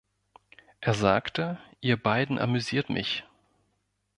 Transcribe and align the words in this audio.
Er 0.79 0.95
sagte: 0.95 1.59
„Ihr 1.79 1.95
beiden 1.95 2.39
amüsiert 2.39 2.89
mich“. 2.89 3.23